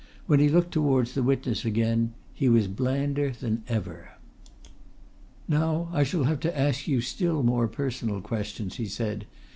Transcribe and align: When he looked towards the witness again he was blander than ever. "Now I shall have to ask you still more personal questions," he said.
When 0.25 0.39
he 0.39 0.49
looked 0.49 0.71
towards 0.73 1.13
the 1.13 1.21
witness 1.21 1.63
again 1.63 2.13
he 2.33 2.49
was 2.49 2.67
blander 2.67 3.29
than 3.39 3.61
ever. 3.67 4.13
"Now 5.47 5.89
I 5.93 6.01
shall 6.01 6.23
have 6.23 6.39
to 6.39 6.59
ask 6.59 6.87
you 6.87 7.01
still 7.01 7.43
more 7.43 7.67
personal 7.67 8.19
questions," 8.19 8.77
he 8.77 8.87
said. 8.87 9.27